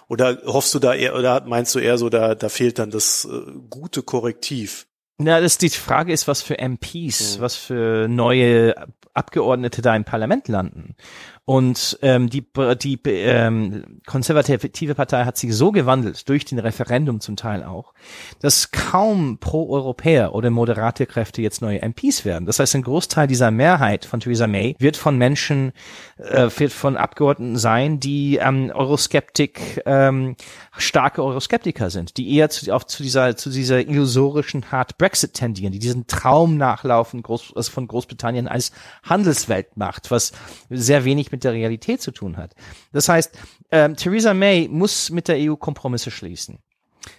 Oder 0.09 0.43
hoffst 0.45 0.75
du 0.75 0.79
da 0.79 0.95
eher, 0.95 1.15
oder 1.15 1.43
meinst 1.47 1.75
du 1.75 1.79
eher 1.79 1.97
so, 1.97 2.11
da, 2.11 2.35
da 2.35 2.49
fehlt 2.49 2.79
dann 2.79 2.91
das 2.91 3.25
äh, 3.25 3.53
gute 3.69 4.03
Korrektiv? 4.03 4.87
Na, 5.23 5.39
das 5.39 5.59
die 5.59 5.69
Frage 5.69 6.15
ist, 6.15 6.29
was 6.29 6.41
für 6.41 6.57
MPs, 6.59 7.37
mhm. 7.37 7.43
was 7.43 7.55
für 7.55 8.09
neue 8.09 8.75
Abgeordnete 9.13 9.83
da 9.83 9.95
im 9.95 10.05
Parlament 10.05 10.49
landen. 10.49 10.97
Und 11.45 11.99
ähm, 12.03 12.31
die, 12.31 12.45
die 12.81 13.01
ähm, 13.07 14.01
konservative 14.07 14.95
Partei 14.95 15.25
hat 15.25 15.37
sich 15.37 15.55
so 15.55 15.73
gewandelt, 15.73 16.29
durch 16.29 16.45
den 16.45 16.61
Referendum 16.61 17.21
zum 17.21 17.35
Teil 17.35 17.65
auch, 17.65 17.93
dass 18.41 18.71
kaum 18.71 19.39
Pro-Europäer 19.39 20.35
oder 20.35 20.51
moderate 20.51 21.07
Kräfte 21.07 21.43
jetzt 21.43 21.61
neue 21.61 21.81
MPs 21.83 22.25
werden. 22.25 22.47
Das 22.47 22.61
heißt, 22.61 22.77
ein 22.77 22.83
Großteil 22.83 23.27
dieser 23.27 23.51
Mehrheit 23.51 24.05
von 24.05 24.21
Theresa 24.21 24.47
May 24.47 24.77
wird 24.79 24.97
von 24.97 25.19
Menschen, 25.19 25.73
äh, 26.19 26.49
wird 26.57 26.73
von 26.73 26.97
Abgeordneten 26.97 27.57
sein, 27.57 27.99
die 27.99 28.37
ähm, 28.37 28.71
Euroskeptik, 28.73 29.83
ähm, 29.87 30.37
starke 30.77 31.25
Euroskeptiker 31.25 31.91
sind, 31.91 32.17
die 32.17 32.37
eher 32.37 32.51
zu, 32.51 32.73
auf, 32.73 32.87
zu 32.87 33.03
dieser, 33.03 33.37
zu 33.37 33.51
dieser 33.51 33.81
illusorischen 33.81 34.71
Hard 34.71 34.99
Brexit 34.99 35.35
tendieren, 35.35 35.73
die 35.73 35.79
diesen 35.79 36.07
Traum 36.07 36.57
nachlaufen 36.57 37.23
Groß, 37.23 37.69
von 37.69 37.89
Großbritannien 37.89 38.47
als 38.47 38.73
Handelsweltmacht, 39.03 40.11
was 40.11 40.33
sehr 40.69 41.05
wenig 41.05 41.30
mit 41.33 41.45
der 41.45 41.53
Realität 41.53 42.03
zu 42.03 42.11
tun 42.11 42.37
hat. 42.37 42.55
Das 42.93 43.09
heißt, 43.09 43.37
ähm, 43.71 43.97
Theresa 43.97 44.35
May 44.35 44.69
muss 44.69 45.11
mit 45.11 45.29
der 45.29 45.37
EU 45.39 45.57
Kompromisse 45.57 46.11
schließen. 46.11 46.59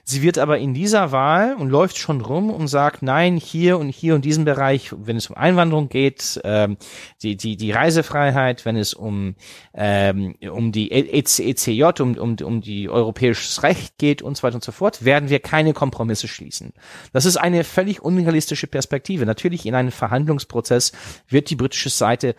Sie 0.03 0.21
wird 0.21 0.37
aber 0.37 0.59
in 0.59 0.73
dieser 0.73 1.11
Wahl 1.11 1.55
und 1.55 1.69
läuft 1.69 1.97
schon 1.97 2.21
rum 2.21 2.49
und 2.49 2.67
sagt, 2.67 3.01
nein, 3.01 3.37
hier 3.37 3.79
und 3.79 3.89
hier 3.89 4.15
und 4.15 4.25
diesem 4.25 4.45
Bereich, 4.45 4.93
wenn 4.95 5.17
es 5.17 5.27
um 5.27 5.35
Einwanderung 5.35 5.89
geht, 5.89 6.39
ähm, 6.43 6.77
die, 7.23 7.35
die, 7.35 7.57
die 7.57 7.71
Reisefreiheit, 7.71 8.65
wenn 8.65 8.77
es 8.77 8.93
um, 8.93 9.35
ähm, 9.73 10.35
um 10.51 10.71
die 10.71 10.91
ECJ, 10.91 11.83
um, 11.99 12.15
um, 12.17 12.35
um 12.43 12.61
die 12.61 12.89
europäisches 12.89 13.63
Recht 13.63 13.97
geht 13.97 14.21
und 14.21 14.37
so 14.37 14.43
weiter 14.43 14.55
und 14.55 14.63
so 14.63 14.71
fort, 14.71 15.03
werden 15.03 15.29
wir 15.29 15.39
keine 15.39 15.73
Kompromisse 15.73 16.27
schließen. 16.27 16.73
Das 17.13 17.25
ist 17.25 17.37
eine 17.37 17.63
völlig 17.63 18.01
unrealistische 18.01 18.67
Perspektive. 18.67 19.25
Natürlich 19.25 19.65
in 19.65 19.75
einem 19.75 19.91
Verhandlungsprozess 19.91 20.91
wird 21.27 21.49
die 21.49 21.55
britische 21.55 21.89
Seite 21.89 22.35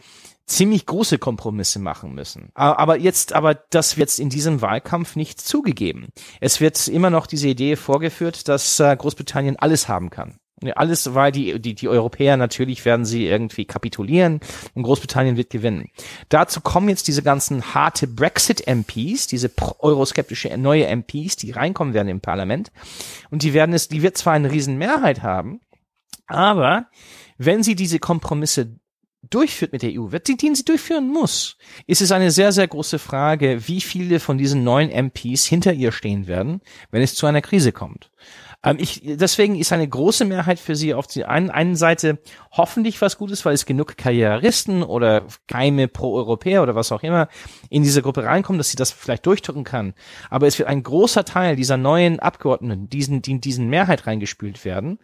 ziemlich 0.47 0.87
große 0.87 1.19
Kompromisse 1.19 1.79
machen 1.79 2.15
müssen. 2.15 2.51
Aber 2.55 2.99
jetzt, 2.99 3.33
aber 3.33 3.55
das 3.55 3.97
wird 3.97 4.19
in 4.19 4.29
diesem 4.29 4.61
Wahlkampf 4.61 5.17
nicht 5.17 5.41
zugegeben. 5.41 6.09
Es 6.41 6.61
wird 6.61 6.89
immer 6.89 7.11
noch 7.11 7.27
diese 7.27 7.49
Idee 7.49 7.77
vorgeführt, 7.77 8.49
dass 8.49 8.81
äh, 8.81 8.95
Großbritannien 8.97 9.57
alles 9.57 9.89
haben 9.89 10.11
kann. 10.11 10.39
Alles, 10.77 11.15
weil 11.15 11.33
die, 11.33 11.61
die, 11.61 11.75
die 11.75 11.89
Europäer 11.89 12.37
natürlich 12.37 12.85
werden 12.85 13.05
sie 13.05 13.27
irgendwie 13.27 13.65
kapitulieren 13.65 14.39
und 14.75 14.85
Großbritannien 14.85 15.37
wird 15.37 15.51
gewinnen. 15.51 15.89
Dazu 16.29 16.61
kommen 16.61 16.89
jetzt 16.89 17.09
diese 17.09 17.25
ganzen 17.25 17.75
harte 17.75 18.07
Brexit-MPs, 18.07 19.27
diese 19.27 19.51
euroskeptische 19.81 20.57
neue 20.57 20.87
MPs, 20.87 21.37
die 21.37 21.51
reinkommen 21.51 21.95
werden 21.95 22.09
im 22.09 22.21
Parlament. 22.21 22.71
Und 23.31 23.43
die 23.43 23.55
werden 23.55 23.75
es, 23.75 23.89
die 23.89 24.03
wird 24.03 24.17
zwar 24.17 24.35
eine 24.35 24.53
riesen 24.53 24.79
Mehrheit 24.79 25.23
haben, 25.23 25.61
aber 26.27 26.87
wenn 27.39 27.63
sie 27.63 27.75
diese 27.75 27.99
Kompromisse 27.99 28.79
durchführt 29.31 29.73
mit 29.73 29.83
der 29.83 29.93
EU, 29.93 30.09
den 30.09 30.55
sie 30.55 30.64
durchführen 30.64 31.09
muss, 31.09 31.57
ist 31.87 32.02
es 32.02 32.12
eine 32.12 32.31
sehr, 32.31 32.52
sehr 32.52 32.69
große 32.69 32.99
Frage, 32.99 33.67
wie 33.67 33.81
viele 33.81 34.21
von 34.21 34.38
diesen 34.38 34.64
neuen 34.64 34.91
MPs 34.91 35.47
hinter 35.47 35.73
ihr 35.73 35.93
stehen 35.93 36.26
werden, 36.26 36.61
wenn 36.91 37.02
es 37.02 37.14
zu 37.14 37.26
einer 37.26 37.41
Krise 37.41 37.73
kommt. 37.73 38.11
Ähm, 38.64 38.76
ich, 38.78 39.02
deswegen 39.04 39.57
ist 39.57 39.73
eine 39.73 39.88
große 39.88 40.25
Mehrheit 40.25 40.59
für 40.59 40.76
sie 40.76 40.95
auf 40.95 41.07
der 41.07 41.28
einen, 41.28 41.50
einen 41.50 41.76
Seite 41.76 42.19
hoffentlich 42.52 43.00
was 43.00 43.19
Gutes, 43.19 43.45
weil 43.45 43.54
es 43.54 43.66
genug 43.66 43.97
Karrieristen 43.97 44.83
oder 44.83 45.25
geheime 45.47 45.88
Pro-Europäer 45.88 46.62
oder 46.62 46.75
was 46.75 46.92
auch 46.92 47.02
immer 47.02 47.28
in 47.71 47.83
diese 47.83 48.02
Gruppe 48.02 48.25
reinkommen, 48.25 48.59
dass 48.59 48.71
sie 48.71 48.76
das 48.76 48.92
vielleicht 48.92 49.26
durchdrücken 49.26 49.64
kann. 49.64 49.95
Aber 50.31 50.47
es 50.47 50.59
wird 50.59 50.69
ein 50.69 50.83
großer 50.83 51.25
Teil 51.25 51.57
dieser 51.57 51.76
neuen 51.76 52.21
Abgeordneten, 52.21 52.88
diesen, 52.88 53.23
die 53.23 53.33
in 53.33 53.40
diesen 53.40 53.69
Mehrheit 53.69 54.07
reingespült 54.07 54.64
werden, 54.64 54.99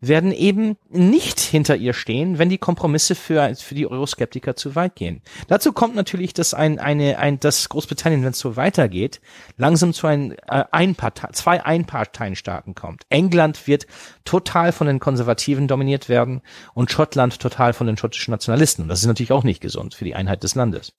werden 0.00 0.32
eben 0.32 0.76
nicht 0.90 1.40
hinter 1.40 1.76
ihr 1.76 1.94
stehen, 1.94 2.38
wenn 2.38 2.48
die 2.48 2.58
Kompromisse 2.58 3.14
für, 3.14 3.54
für 3.54 3.74
die 3.74 3.86
Euroskeptiker 3.86 4.56
zu 4.56 4.74
weit 4.74 4.94
gehen. 4.96 5.22
Dazu 5.48 5.72
kommt 5.72 5.94
natürlich, 5.94 6.34
dass 6.34 6.54
ein, 6.54 6.78
eine, 6.78 7.18
ein, 7.18 7.40
dass 7.40 7.68
Großbritannien, 7.68 8.22
wenn 8.22 8.30
es 8.30 8.38
so 8.38 8.56
weitergeht, 8.56 9.20
langsam 9.56 9.92
zu 9.92 10.06
ein, 10.06 10.32
äh, 10.48 10.64
Einpartei, 10.70 11.28
zwei 11.32 11.64
Einparteienstaaten 11.64 12.74
kommt. 12.74 12.95
Kommt. 12.96 13.06
England 13.10 13.66
wird 13.66 13.86
total 14.24 14.72
von 14.72 14.86
den 14.86 15.00
Konservativen 15.00 15.68
dominiert 15.68 16.08
werden 16.08 16.42
und 16.74 16.90
Schottland 16.90 17.38
total 17.40 17.72
von 17.72 17.86
den 17.86 17.96
schottischen 17.96 18.32
Nationalisten. 18.32 18.82
Und 18.82 18.88
das 18.88 19.00
ist 19.00 19.06
natürlich 19.06 19.32
auch 19.32 19.44
nicht 19.44 19.60
gesund 19.60 19.94
für 19.94 20.04
die 20.04 20.14
Einheit 20.14 20.42
des 20.42 20.54
Landes. 20.54 20.92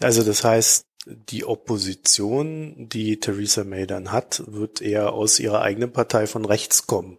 Also 0.00 0.22
das 0.22 0.44
heißt, 0.44 0.86
die 1.06 1.44
Opposition, 1.44 2.88
die 2.88 3.18
Theresa 3.18 3.64
May 3.64 3.86
dann 3.86 4.12
hat, 4.12 4.42
wird 4.46 4.80
eher 4.80 5.12
aus 5.12 5.40
ihrer 5.40 5.62
eigenen 5.62 5.92
Partei 5.92 6.26
von 6.26 6.44
rechts 6.44 6.86
kommen. 6.86 7.18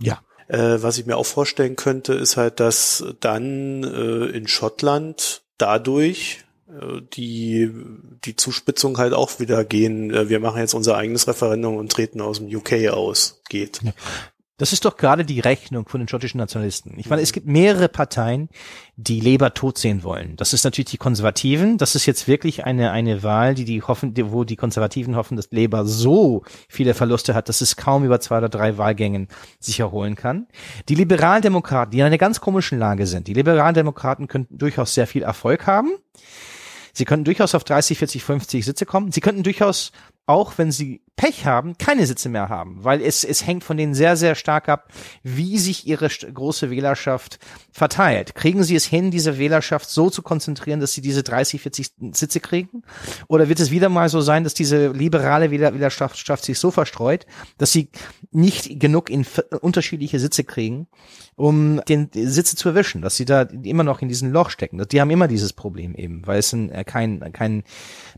Ja. 0.00 0.22
Äh, 0.48 0.82
was 0.82 0.98
ich 0.98 1.06
mir 1.06 1.16
auch 1.16 1.26
vorstellen 1.26 1.76
könnte, 1.76 2.14
ist 2.14 2.36
halt, 2.36 2.60
dass 2.60 3.04
dann 3.20 3.84
äh, 3.84 4.26
in 4.26 4.48
Schottland 4.48 5.42
dadurch 5.58 6.43
die, 7.14 7.70
die 8.24 8.36
Zuspitzung 8.36 8.98
halt 8.98 9.12
auch 9.12 9.38
wieder 9.38 9.64
gehen, 9.64 10.10
äh, 10.10 10.28
wir 10.28 10.40
machen 10.40 10.60
jetzt 10.60 10.74
unser 10.74 10.96
eigenes 10.96 11.28
Referendum 11.28 11.76
und 11.76 11.92
treten 11.92 12.20
aus 12.20 12.38
dem 12.38 12.54
UK 12.54 12.88
aus, 12.90 13.42
geht. 13.48 13.80
Das 14.56 14.72
ist 14.72 14.84
doch 14.84 14.96
gerade 14.96 15.24
die 15.24 15.40
Rechnung 15.40 15.88
von 15.88 16.00
den 16.00 16.06
schottischen 16.06 16.38
Nationalisten. 16.38 16.94
Ich 16.96 17.10
meine, 17.10 17.22
es 17.22 17.32
gibt 17.32 17.48
mehrere 17.48 17.88
Parteien, 17.88 18.48
die 18.96 19.18
Labour 19.18 19.52
tot 19.52 19.78
sehen 19.78 20.04
wollen. 20.04 20.36
Das 20.36 20.52
ist 20.52 20.62
natürlich 20.62 20.90
die 20.90 20.96
Konservativen. 20.96 21.76
Das 21.76 21.96
ist 21.96 22.06
jetzt 22.06 22.28
wirklich 22.28 22.64
eine, 22.64 22.92
eine 22.92 23.24
Wahl, 23.24 23.54
die 23.54 23.64
die 23.64 23.82
hoffen, 23.82 24.14
wo 24.30 24.44
die 24.44 24.54
Konservativen 24.54 25.16
hoffen, 25.16 25.36
dass 25.36 25.50
Labour 25.50 25.86
so 25.86 26.44
viele 26.68 26.94
Verluste 26.94 27.34
hat, 27.34 27.48
dass 27.48 27.62
es 27.62 27.74
kaum 27.74 28.04
über 28.04 28.20
zwei 28.20 28.38
oder 28.38 28.48
drei 28.48 28.78
Wahlgängen 28.78 29.26
sich 29.58 29.80
erholen 29.80 30.14
kann. 30.14 30.46
Die 30.88 30.94
Liberaldemokraten, 30.94 31.90
die 31.90 31.98
in 31.98 32.04
einer 32.04 32.18
ganz 32.18 32.40
komischen 32.40 32.78
Lage 32.78 33.08
sind. 33.08 33.26
Die 33.26 33.34
Liberaldemokraten 33.34 34.28
könnten 34.28 34.56
durchaus 34.56 34.94
sehr 34.94 35.08
viel 35.08 35.22
Erfolg 35.22 35.66
haben. 35.66 35.90
Sie 36.94 37.04
könnten 37.04 37.24
durchaus 37.24 37.54
auf 37.54 37.64
30, 37.64 37.98
40, 37.98 38.24
50 38.24 38.64
Sitze 38.64 38.86
kommen. 38.86 39.12
Sie 39.12 39.20
könnten 39.20 39.42
durchaus 39.42 39.92
auch 40.26 40.56
wenn 40.56 40.72
sie 40.72 41.02
Pech 41.16 41.46
haben, 41.46 41.78
keine 41.78 42.06
Sitze 42.06 42.28
mehr 42.28 42.48
haben, 42.48 42.82
weil 42.82 43.00
es, 43.00 43.22
es 43.22 43.46
hängt 43.46 43.62
von 43.62 43.76
denen 43.76 43.94
sehr, 43.94 44.16
sehr 44.16 44.34
stark 44.34 44.68
ab, 44.68 44.88
wie 45.22 45.58
sich 45.58 45.86
ihre 45.86 46.08
große 46.08 46.70
Wählerschaft 46.70 47.38
verteilt. 47.70 48.34
Kriegen 48.34 48.64
sie 48.64 48.74
es 48.74 48.84
hin, 48.84 49.12
diese 49.12 49.38
Wählerschaft 49.38 49.88
so 49.88 50.10
zu 50.10 50.22
konzentrieren, 50.22 50.80
dass 50.80 50.92
sie 50.92 51.02
diese 51.02 51.22
30, 51.22 51.60
40 51.60 51.90
Sitze 52.12 52.40
kriegen? 52.40 52.82
Oder 53.28 53.48
wird 53.48 53.60
es 53.60 53.70
wieder 53.70 53.88
mal 53.88 54.08
so 54.08 54.22
sein, 54.22 54.42
dass 54.42 54.54
diese 54.54 54.88
liberale 54.88 55.52
Wählerschaft 55.52 56.44
sich 56.44 56.58
so 56.58 56.72
verstreut, 56.72 57.26
dass 57.58 57.70
sie 57.70 57.90
nicht 58.32 58.80
genug 58.80 59.08
in 59.08 59.24
unterschiedliche 59.60 60.18
Sitze 60.18 60.42
kriegen, 60.42 60.88
um 61.36 61.80
den 61.88 62.10
Sitze 62.12 62.56
zu 62.56 62.70
erwischen, 62.70 63.02
dass 63.02 63.16
sie 63.16 63.24
da 63.24 63.42
immer 63.42 63.84
noch 63.84 64.02
in 64.02 64.08
diesem 64.08 64.32
Loch 64.32 64.50
stecken. 64.50 64.84
Die 64.90 65.00
haben 65.00 65.10
immer 65.10 65.28
dieses 65.28 65.52
Problem 65.52 65.94
eben, 65.94 66.26
weil 66.26 66.40
es 66.40 66.52
ein, 66.52 66.70
kein, 66.86 67.32
kein 67.32 67.62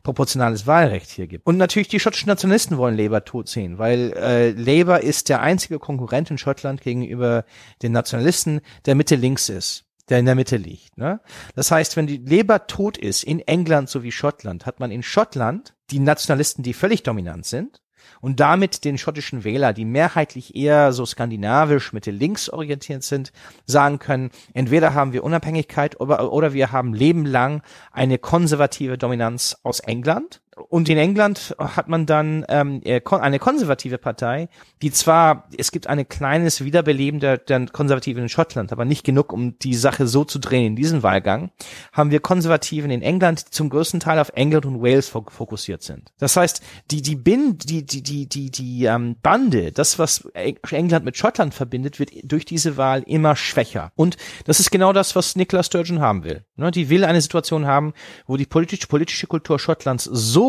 proportionales 0.03 0.67
Wahlrecht 0.67 1.11
hier 1.11 1.27
gibt. 1.27 1.47
Und 1.47 1.59
natürlich 1.59 1.89
die 1.89 1.96
schottischen 2.01 2.29
Nationalisten 2.29 2.77
wollen 2.77 2.97
Labour 2.97 3.25
tot 3.25 3.49
sehen, 3.49 3.79
weil 3.79 4.13
äh, 4.17 4.51
Labour 4.51 5.01
ist 5.01 5.29
der 5.29 5.41
einzige 5.41 5.79
Konkurrent 5.79 6.31
in 6.31 6.39
Schottland 6.39 6.81
gegenüber 6.81 7.45
den 7.83 7.93
Nationalisten, 7.93 8.61
der 8.85 8.95
Mitte 8.95 9.17
links 9.17 9.49
ist 9.49 9.87
der 10.09 10.19
in 10.21 10.27
der 10.27 10.35
Mitte 10.35 10.57
liegt. 10.57 10.97
Ne? 10.97 11.21
Das 11.55 11.71
heißt, 11.71 11.97
wenn 11.97 12.07
die 12.07 12.19
Labour 12.19 12.67
tot 12.67 12.97
ist 12.97 13.25
in 13.25 13.41
England 13.41 13.89
sowie 13.89 14.13
Schottland, 14.13 14.67
hat 14.67 14.81
man 14.81 14.91
in 14.91 15.03
Schottland 15.03 15.75
die 15.91 15.99
Nationalisten, 15.99 16.63
die 16.63 16.75
völlig 16.75 17.03
dominant 17.03 17.45
sind, 17.45 17.83
und 18.21 18.41
damit 18.41 18.85
den 18.85 18.99
schottischen 18.99 19.45
Wähler, 19.45 19.73
die 19.73 19.85
mehrheitlich 19.85 20.55
eher 20.55 20.93
so 20.93 21.05
skandinavisch 21.05 21.93
Mitte-Links 21.93 22.49
orientiert 22.49 23.03
sind, 23.03 23.33
sagen 23.67 23.99
können, 23.99 24.31
entweder 24.55 24.95
haben 24.95 25.13
wir 25.13 25.25
Unabhängigkeit 25.25 26.01
oder, 26.01 26.33
oder 26.33 26.53
wir 26.53 26.73
haben 26.73 26.95
lebenlang 26.95 27.63
eine 27.93 28.19
konservative 28.19 28.97
Dominanz 28.97 29.57
aus 29.65 29.81
England 29.81 30.41
und 30.57 30.89
in 30.89 30.97
England 30.97 31.55
hat 31.59 31.89
man 31.89 32.07
dann 32.07 32.45
ähm, 32.49 32.81
äh, 32.85 33.03
eine 33.11 33.39
konservative 33.39 33.99
Partei, 33.99 34.49
die 34.81 34.91
zwar, 34.91 35.49
es 35.57 35.71
gibt 35.71 35.87
ein 35.87 36.09
kleines 36.09 36.65
Wiederbeleben 36.65 37.21
der, 37.21 37.37
der 37.37 37.67
Konservativen 37.67 38.23
in 38.23 38.29
Schottland, 38.31 38.73
aber 38.73 38.87
nicht 38.87 39.05
genug, 39.05 39.35
um 39.35 39.59
die 39.59 39.75
Sache 39.75 40.07
so 40.07 40.25
zu 40.25 40.39
drehen 40.39 40.67
in 40.67 40.77
diesem 40.77 41.03
Wahlgang, 41.03 41.51
haben 41.93 42.11
wir 42.11 42.21
Konservativen 42.21 42.91
in 42.91 43.03
England, 43.03 43.47
die 43.47 43.51
zum 43.51 43.69
größten 43.69 44.01
Teil 44.01 44.19
auf 44.19 44.31
England 44.35 44.65
und 44.65 44.83
Wales 44.83 45.09
fokussiert 45.09 45.83
sind. 45.83 46.11
Das 46.19 46.37
heißt, 46.37 46.63
die, 46.91 47.03
die, 47.03 47.17
Bin, 47.17 47.59
die, 47.59 47.85
die, 47.85 48.03
die, 48.03 48.27
die, 48.27 48.51
die 48.51 48.85
ähm, 48.85 49.17
Bande, 49.23 49.73
das, 49.73 49.99
was 49.99 50.27
England 50.35 51.05
mit 51.05 51.19
Schottland 51.19 51.53
verbindet, 51.53 51.99
wird 51.99 52.11
durch 52.25 52.47
diese 52.47 52.79
Wahl 52.79 53.03
immer 53.03 53.37
schwächer. 53.37 53.93
Und 53.95 54.17
das 54.47 54.61
ist 54.61 54.71
genau 54.71 54.95
das, 54.95 55.15
was 55.15 55.37
Nicola 55.37 55.63
Sturgeon 55.63 56.01
haben 56.01 56.25
will. 56.25 56.45
Ne, 56.57 56.71
die 56.71 56.89
will 56.89 57.05
eine 57.05 57.21
Situation 57.21 57.67
haben, 57.67 57.93
wo 58.27 58.39
die 58.39 58.47
politisch, 58.47 58.87
politische 58.87 59.27
Kultur 59.27 59.59
Schottlands 59.59 60.05
so 60.05 60.46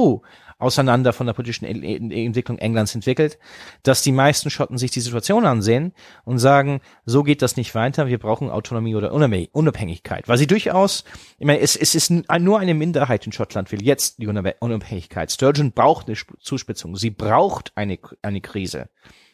auseinander 0.60 1.14
von 1.14 1.28
der 1.28 1.34
politischen 1.34 1.66
Entwicklung 1.66 2.58
Englands 2.58 2.96
entwickelt, 2.96 3.38
dass 3.84 4.02
die 4.02 4.12
meisten 4.12 4.50
Schotten 4.50 4.78
sich 4.78 4.90
die 4.90 5.02
Situation 5.02 5.46
ansehen 5.46 5.94
und 6.26 6.40
sagen, 6.40 6.82
so 7.06 7.24
geht 7.24 7.42
das 7.42 7.58
nicht 7.58 7.76
weiter, 7.76 8.08
wir 8.08 8.18
brauchen 8.18 8.50
Autonomie 8.50 8.96
oder 8.96 9.14
Unabhängigkeit. 9.14 10.28
Weil 10.28 10.38
sie 10.38 10.48
durchaus, 10.48 11.04
ich 11.38 11.46
meine, 11.46 11.60
es, 11.60 11.76
es 11.76 11.94
ist 11.94 12.10
nur 12.10 12.60
eine 12.60 12.74
Minderheit 12.74 13.26
in 13.26 13.32
Schottland 13.32 13.72
will 13.72 13.84
jetzt 13.84 14.20
die 14.20 14.28
Unabhängigkeit. 14.28 15.32
Sturgeon 15.32 15.72
braucht 15.72 16.08
eine 16.08 16.18
Zuspitzung, 16.40 16.96
sie 16.96 17.12
braucht 17.12 17.72
eine, 17.76 18.00
eine 18.24 18.42
Krise. 18.42 18.90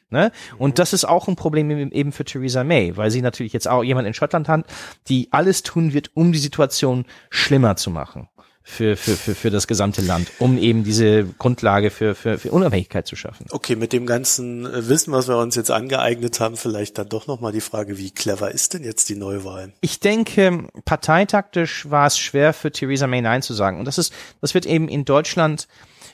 Ne? 0.10 0.32
Und 0.60 0.78
das 0.78 0.94
ist 0.94 1.06
auch 1.06 1.28
ein 1.28 1.36
Problem 1.36 1.72
eben 1.92 2.12
für 2.12 2.26
Theresa 2.26 2.64
May, 2.64 2.98
weil 2.98 3.10
sie 3.10 3.22
natürlich 3.22 3.54
jetzt 3.54 3.68
auch 3.68 3.84
jemand 3.84 4.08
in 4.08 4.14
Schottland 4.14 4.48
hat, 4.48 4.66
die 5.08 5.30
alles 5.32 5.64
tun 5.64 5.94
wird, 5.94 6.12
um 6.16 6.34
die 6.34 6.40
Situation 6.40 7.06
schlimmer 7.30 7.78
zu 7.78 7.90
machen 7.90 8.28
für, 8.64 8.96
für, 8.96 9.16
für, 9.16 9.36
für 9.36 9.50
das 9.50 9.68
gesamte 9.68 10.02
Land, 10.02 10.32
um 10.40 10.58
eben 10.58 10.84
diese 10.84 11.26
Grundlage 11.26 11.92
für, 11.92 12.16
für, 12.16 12.40
für 12.40 12.52
Unabhängigkeit 12.52 13.06
zu 13.06 13.16
schaffen. 13.16 13.46
Okay, 13.52 13.76
mit 13.76 13.94
dem 13.94 14.06
ganzen 14.06 14.66
äh, 14.66 14.88
Wissen, 14.88 15.12
was 15.12 15.28
wir 15.28 15.38
uns 15.38 15.56
jetzt 15.56 15.70
angeeignet 15.70 16.40
haben, 16.40 16.56
vielleicht 16.56 16.98
dann 16.98 17.10
doch 17.10 17.28
nochmal 17.28 17.52
die 17.52 17.62
Frage, 17.62 17.98
wie 17.98 18.12
clever 18.12 18.52
ist 18.52 18.74
denn 18.74 18.84
jetzt 18.84 19.10
die 19.10 19.16
Neuwahl? 19.16 19.74
Ich 19.82 20.00
denke, 20.00 20.68
parteitaktisch 20.86 21.90
war 21.90 22.08
es 22.08 22.18
schwer 22.18 22.54
für 22.54 22.72
Theresa 22.72 23.06
May 23.06 23.22
Nein 23.22 23.42
zu 23.42 23.54
sagen. 23.54 23.80
Und 23.80 23.86
das 23.86 23.98
ist, 23.98 24.14
das 24.42 24.54
wird 24.54 24.66
eben 24.66 24.88
in 24.88 25.06
Deutschland 25.06 25.68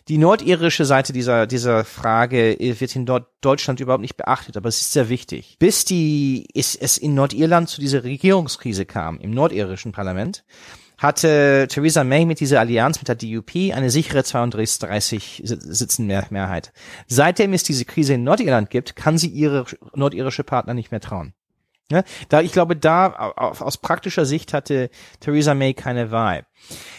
die 0.07 0.17
nordirische 0.17 0.85
Seite 0.85 1.13
dieser, 1.13 1.45
dieser 1.45 1.85
Frage 1.85 2.57
wird 2.59 2.95
in 2.95 3.05
Deutschland 3.41 3.79
überhaupt 3.79 4.01
nicht 4.01 4.17
beachtet, 4.17 4.57
aber 4.57 4.67
es 4.67 4.81
ist 4.81 4.91
sehr 4.91 5.07
wichtig. 5.07 5.57
Bis 5.59 5.85
die, 5.85 6.47
ist 6.53 6.81
es 6.81 6.97
in 6.97 7.13
Nordirland 7.13 7.69
zu 7.69 7.79
dieser 7.79 8.03
Regierungskrise 8.03 8.85
kam, 8.85 9.19
im 9.19 9.29
nordirischen 9.31 9.91
Parlament, 9.91 10.43
hatte 10.99 11.67
Theresa 11.69 12.03
May 12.03 12.25
mit 12.25 12.39
dieser 12.39 12.59
Allianz 12.59 12.99
mit 12.99 13.07
der 13.07 13.15
DUP 13.15 13.55
eine 13.73 13.89
sichere 13.89 14.23
32 14.23 15.41
Sitzen 15.43 16.05
mehr 16.05 16.27
Mehrheit. 16.29 16.71
Seitdem 17.07 17.53
es 17.53 17.63
diese 17.63 17.85
Krise 17.85 18.13
in 18.13 18.23
Nordirland 18.23 18.69
gibt, 18.69 18.95
kann 18.95 19.17
sie 19.17 19.29
ihre 19.29 19.65
nordirische 19.95 20.43
Partner 20.43 20.73
nicht 20.73 20.91
mehr 20.91 20.99
trauen. 20.99 21.33
Ja, 21.91 22.03
da 22.27 22.41
ich 22.41 22.51
glaube, 22.51 22.75
da 22.75 23.31
aus 23.35 23.77
praktischer 23.77 24.25
Sicht 24.25 24.53
hatte 24.53 24.91
Theresa 25.21 25.55
May 25.55 25.73
keine 25.73 26.11
Wahl. 26.11 26.45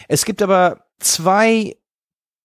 Es 0.09 0.25
gibt 0.25 0.41
aber 0.41 0.83
zwei 0.99 1.77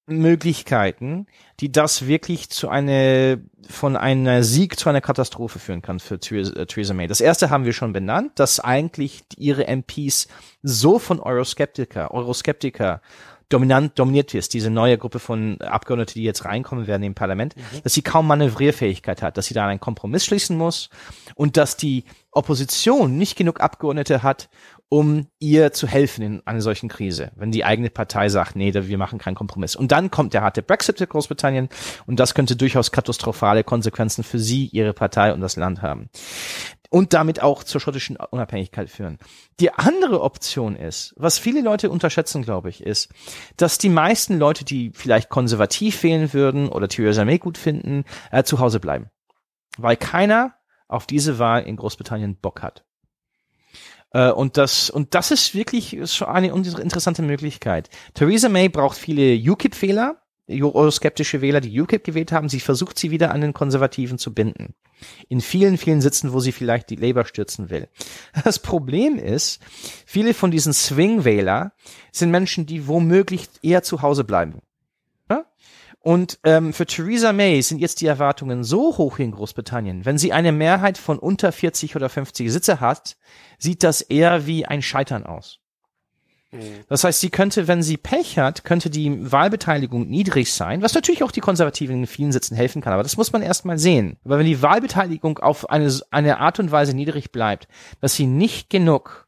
Möglichkeiten, 0.06 1.26
die 1.58 1.72
das 1.72 2.06
wirklich 2.06 2.48
zu 2.50 2.68
einer, 2.68 3.38
von 3.68 3.96
einer 3.96 4.44
Sieg 4.44 4.78
zu 4.78 4.88
einer 4.88 5.00
Katastrophe 5.00 5.58
führen 5.58 5.82
kann 5.82 5.98
für 5.98 6.14
äh, 6.14 6.66
Theresa 6.66 6.94
May. 6.94 7.08
Das 7.08 7.20
erste 7.20 7.50
haben 7.50 7.64
wir 7.64 7.72
schon 7.72 7.92
benannt, 7.92 8.32
dass 8.36 8.60
eigentlich 8.60 9.25
ihre 9.36 9.66
MPs 9.66 10.28
so 10.62 10.98
von 10.98 11.18
Euroskeptiker, 11.18 12.12
Euroskeptiker 12.12 13.00
dominant 13.48 13.98
dominiert 13.98 14.34
ist, 14.34 14.54
diese 14.54 14.70
neue 14.70 14.98
Gruppe 14.98 15.20
von 15.20 15.60
Abgeordneten, 15.60 16.14
die 16.14 16.25
jetzt 16.25 16.44
reinkommen 16.44 16.86
werden 16.86 17.04
im 17.04 17.14
Parlament, 17.14 17.56
mhm. 17.56 17.82
dass 17.84 17.94
sie 17.94 18.02
kaum 18.02 18.26
Manövrierfähigkeit 18.26 19.22
hat, 19.22 19.36
dass 19.36 19.46
sie 19.46 19.54
da 19.54 19.66
einen 19.66 19.80
Kompromiss 19.80 20.25
schließen 20.25 20.56
muss 20.56 20.90
und 21.36 21.56
dass 21.56 21.76
die 21.76 22.04
Opposition 22.32 23.16
nicht 23.16 23.36
genug 23.36 23.60
Abgeordnete 23.60 24.22
hat, 24.22 24.48
um 24.88 25.26
ihr 25.40 25.73
zu 25.73 25.87
helfen 25.88 26.23
in 26.23 26.47
einer 26.47 26.61
solchen 26.61 26.88
Krise, 26.88 27.33
wenn 27.35 27.50
die 27.50 27.64
eigene 27.64 27.90
Partei 27.90 28.28
sagt, 28.28 28.55
nee, 28.55 28.73
wir 28.73 28.99
machen 28.99 29.19
keinen 29.19 29.35
Kompromiss. 29.35 29.75
Und 29.75 29.90
dann 29.90 30.11
kommt 30.11 30.33
der 30.33 30.43
harte 30.43 30.62
Brexit 30.62 30.99
für 30.99 31.07
Großbritannien 31.07 31.69
und 32.07 32.21
das 32.21 32.35
könnte 32.35 32.57
durchaus 32.57 32.93
katastrophale 32.93 33.64
Konsequenzen 33.64 34.23
für 34.23 34.38
sie, 34.38 34.66
ihre 34.66 34.93
Partei 34.93 35.33
und 35.33 35.40
das 35.40 35.57
Land 35.57 35.83
haben. 35.83 36.09
Und 36.88 37.14
damit 37.14 37.43
auch 37.43 37.64
zur 37.64 37.81
schottischen 37.81 38.16
Unabhängigkeit 38.16 38.88
führen. 38.88 39.19
Die 39.59 39.73
andere 39.73 40.23
Option 40.23 40.76
ist, 40.76 41.14
was 41.16 41.37
viele 41.37 41.61
Leute 41.61 41.90
unterschätzen, 41.90 42.43
glaube 42.43 42.69
ich, 42.71 42.81
ist, 42.81 43.12
dass 43.57 43.78
die 43.78 43.88
meisten 43.88 44.38
Leute, 44.38 44.64
die 44.64 44.93
vielleicht 44.95 45.28
konservativ 45.28 46.05
wählen 46.05 46.33
würden 46.33 46.69
oder 46.69 46.87
Theresa 46.87 47.25
May 47.25 47.38
gut 47.38 47.59
finden, 47.59 48.05
äh, 48.31 48.45
zu 48.45 48.61
Hause 48.61 48.78
bleiben. 48.78 49.11
Weil 49.76 49.97
keiner 49.97 50.55
auf 50.87 51.07
diese 51.07 51.40
Wahl 51.40 51.64
in 51.64 51.75
Großbritannien 51.75 52.37
Bock 52.37 52.62
hat. 52.62 52.86
Äh, 54.12 54.30
und 54.30 54.56
das, 54.56 54.90
und 54.90 55.14
das 55.14 55.30
ist 55.30 55.54
wirklich 55.54 55.98
schon 56.10 56.28
eine 56.28 56.48
interessante 56.48 57.22
Möglichkeit. 57.22 57.88
Theresa 58.14 58.48
May 58.48 58.68
braucht 58.68 58.96
viele 58.96 59.34
UKIP-Wähler, 59.34 60.20
euroskeptische 60.48 61.40
Wähler, 61.40 61.60
die 61.60 61.80
UKIP 61.80 62.04
gewählt 62.04 62.32
haben. 62.32 62.48
Sie 62.48 62.60
versucht 62.60 62.98
sie 62.98 63.10
wieder 63.10 63.32
an 63.32 63.40
den 63.40 63.52
Konservativen 63.52 64.16
zu 64.16 64.32
binden. 64.32 64.75
In 65.28 65.40
vielen, 65.40 65.76
vielen 65.76 66.00
Sitzen, 66.00 66.32
wo 66.32 66.40
sie 66.40 66.52
vielleicht 66.52 66.88
die 66.90 66.96
Labour 66.96 67.25
stürzen 67.25 67.68
will. 67.68 67.88
Das 68.44 68.60
Problem 68.60 69.18
ist, 69.18 69.60
viele 70.06 70.34
von 70.34 70.50
diesen 70.50 70.72
Swing-Wähler 70.72 71.72
sind 72.12 72.30
Menschen, 72.30 72.64
die 72.66 72.86
womöglich 72.86 73.48
eher 73.62 73.82
zu 73.82 74.02
Hause 74.02 74.25
bleiben. 74.25 74.60
Und 76.06 76.38
ähm, 76.44 76.72
für 76.72 76.86
Theresa 76.86 77.32
May 77.32 77.60
sind 77.62 77.80
jetzt 77.80 78.00
die 78.00 78.06
Erwartungen 78.06 78.62
so 78.62 78.96
hoch 78.96 79.18
in 79.18 79.32
Großbritannien. 79.32 80.04
Wenn 80.04 80.18
sie 80.18 80.32
eine 80.32 80.52
Mehrheit 80.52 80.98
von 80.98 81.18
unter 81.18 81.50
40 81.50 81.96
oder 81.96 82.08
50 82.08 82.52
Sitze 82.52 82.78
hat, 82.78 83.16
sieht 83.58 83.82
das 83.82 84.02
eher 84.02 84.46
wie 84.46 84.66
ein 84.66 84.82
Scheitern 84.82 85.26
aus. 85.26 85.58
Mhm. 86.52 86.60
Das 86.88 87.02
heißt, 87.02 87.20
sie 87.20 87.30
könnte, 87.30 87.66
wenn 87.66 87.82
sie 87.82 87.96
Pech 87.96 88.38
hat, 88.38 88.62
könnte 88.62 88.88
die 88.88 89.32
Wahlbeteiligung 89.32 90.06
niedrig 90.06 90.52
sein, 90.52 90.80
was 90.80 90.94
natürlich 90.94 91.25
auch 91.25 91.32
die 91.32 91.40
Konservativen 91.40 91.96
in 91.96 92.06
vielen 92.06 92.30
Sitzen 92.30 92.54
helfen 92.54 92.82
kann, 92.82 92.92
aber 92.92 93.02
das 93.02 93.16
muss 93.16 93.32
man 93.32 93.42
erstmal 93.42 93.76
sehen. 93.76 94.16
Aber 94.25 94.38
wenn 94.38 94.46
die 94.46 94.62
Wahlbeteiligung 94.62 95.40
auf 95.40 95.68
eine, 95.70 95.92
eine 96.12 96.38
Art 96.38 96.60
und 96.60 96.70
Weise 96.70 96.94
niedrig 96.94 97.32
bleibt, 97.32 97.66
dass 98.00 98.14
sie 98.14 98.28
nicht 98.28 98.70
genug 98.70 99.26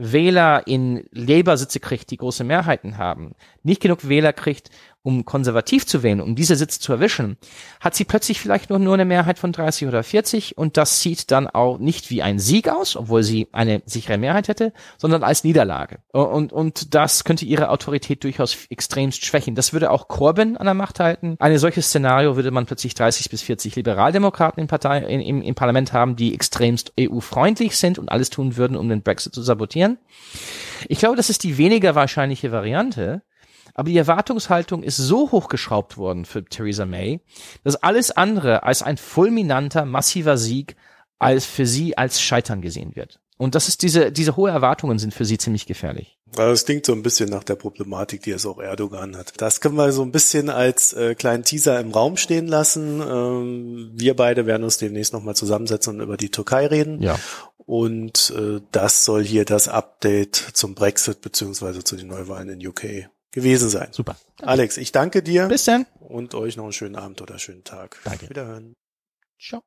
Wähler 0.00 0.66
in 0.66 1.04
Labour-Sitze 1.12 1.78
kriegt, 1.78 2.10
die 2.10 2.16
große 2.16 2.42
Mehrheiten 2.42 2.96
haben, 2.96 3.34
nicht 3.62 3.82
genug 3.82 4.08
Wähler 4.08 4.32
kriegt, 4.32 4.70
um 5.02 5.24
konservativ 5.24 5.86
zu 5.86 6.02
wählen, 6.02 6.20
um 6.20 6.34
diese 6.34 6.56
Sitze 6.56 6.78
zu 6.78 6.92
erwischen, 6.92 7.38
hat 7.80 7.94
sie 7.94 8.04
plötzlich 8.04 8.40
vielleicht 8.40 8.70
nur, 8.70 8.78
nur 8.78 8.94
eine 8.94 9.04
Mehrheit 9.04 9.38
von 9.38 9.52
30 9.52 9.88
oder 9.88 10.02
40 10.02 10.58
und 10.58 10.76
das 10.76 11.00
sieht 11.00 11.30
dann 11.30 11.46
auch 11.46 11.78
nicht 11.78 12.10
wie 12.10 12.22
ein 12.22 12.38
Sieg 12.38 12.68
aus, 12.68 12.96
obwohl 12.96 13.22
sie 13.22 13.48
eine 13.52 13.82
sichere 13.86 14.18
Mehrheit 14.18 14.48
hätte, 14.48 14.72
sondern 14.98 15.22
als 15.22 15.44
Niederlage. 15.44 16.00
Und, 16.12 16.52
und 16.52 16.94
das 16.94 17.24
könnte 17.24 17.46
ihre 17.46 17.70
Autorität 17.70 18.24
durchaus 18.24 18.56
extremst 18.68 19.24
schwächen. 19.24 19.54
Das 19.54 19.72
würde 19.72 19.90
auch 19.90 20.08
Corbyn 20.08 20.56
an 20.56 20.66
der 20.66 20.74
Macht 20.74 21.00
halten. 21.00 21.36
Ein 21.38 21.58
solches 21.58 21.86
Szenario 21.86 22.36
würde 22.36 22.50
man 22.50 22.66
plötzlich 22.66 22.94
30 22.94 23.30
bis 23.30 23.42
40 23.42 23.76
Liberaldemokraten 23.76 24.60
in 24.60 24.66
Partei, 24.66 24.98
in, 24.98 25.20
im, 25.20 25.42
im 25.42 25.54
Parlament 25.54 25.92
haben, 25.92 26.16
die 26.16 26.34
extremst 26.34 26.92
EU-freundlich 27.00 27.76
sind 27.76 27.98
und 27.98 28.10
alles 28.10 28.28
tun 28.28 28.56
würden, 28.56 28.76
um 28.76 28.88
den 28.88 29.02
Brexit 29.02 29.34
zu 29.34 29.42
sabotieren. 29.42 29.98
Ich 30.88 30.98
glaube, 30.98 31.16
das 31.16 31.30
ist 31.30 31.44
die 31.44 31.58
weniger 31.58 31.94
wahrscheinliche 31.94 32.52
Variante. 32.52 33.22
Aber 33.74 33.88
die 33.88 33.96
Erwartungshaltung 33.96 34.82
ist 34.82 34.96
so 34.96 35.30
hochgeschraubt 35.30 35.96
worden 35.96 36.24
für 36.24 36.44
Theresa 36.44 36.86
May, 36.86 37.20
dass 37.64 37.76
alles 37.76 38.10
andere 38.10 38.62
als 38.62 38.82
ein 38.82 38.96
fulminanter, 38.96 39.84
massiver 39.84 40.36
Sieg 40.36 40.76
als 41.18 41.44
für 41.44 41.66
sie 41.66 41.96
als 41.96 42.20
Scheitern 42.20 42.62
gesehen 42.62 42.96
wird. 42.96 43.20
Und 43.36 43.54
das 43.54 43.68
ist 43.68 43.80
diese, 43.80 44.12
diese 44.12 44.36
hohe 44.36 44.50
Erwartungen 44.50 44.98
sind 44.98 45.14
für 45.14 45.24
sie 45.24 45.38
ziemlich 45.38 45.64
gefährlich. 45.64 46.18
Das 46.32 46.66
klingt 46.66 46.84
so 46.84 46.92
ein 46.92 47.02
bisschen 47.02 47.30
nach 47.30 47.42
der 47.42 47.54
Problematik, 47.54 48.22
die 48.22 48.32
es 48.32 48.44
auch 48.44 48.58
Erdogan 48.58 49.16
hat. 49.16 49.32
Das 49.38 49.62
können 49.62 49.76
wir 49.76 49.92
so 49.92 50.02
ein 50.02 50.12
bisschen 50.12 50.50
als 50.50 50.92
äh, 50.92 51.14
kleinen 51.14 51.42
Teaser 51.42 51.80
im 51.80 51.90
Raum 51.90 52.18
stehen 52.18 52.46
lassen. 52.46 53.00
Ähm, 53.00 53.92
wir 53.94 54.14
beide 54.14 54.44
werden 54.44 54.64
uns 54.64 54.76
demnächst 54.76 55.14
nochmal 55.14 55.36
zusammensetzen 55.36 55.94
und 55.94 56.00
über 56.02 56.18
die 56.18 56.30
Türkei 56.30 56.66
reden. 56.66 57.02
Ja. 57.02 57.18
Und 57.64 58.32
äh, 58.36 58.60
das 58.72 59.06
soll 59.06 59.24
hier 59.24 59.46
das 59.46 59.68
Update 59.68 60.36
zum 60.36 60.74
Brexit 60.74 61.22
beziehungsweise 61.22 61.82
zu 61.82 61.96
den 61.96 62.08
Neuwahlen 62.08 62.50
in 62.50 62.66
UK 62.66 63.08
gewesen 63.32 63.68
sein. 63.68 63.88
Super. 63.92 64.16
Alex, 64.42 64.76
ich 64.76 64.92
danke 64.92 65.22
dir. 65.22 65.46
Bis 65.46 65.64
dann. 65.64 65.86
Und 66.00 66.34
euch 66.34 66.56
noch 66.56 66.64
einen 66.64 66.72
schönen 66.72 66.96
Abend 66.96 67.20
oder 67.22 67.38
schönen 67.38 67.64
Tag. 67.64 67.98
Danke. 68.04 68.28
Wiederhören. 68.28 68.74
Ciao. 69.38 69.58